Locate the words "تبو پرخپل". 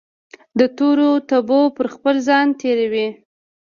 1.29-2.15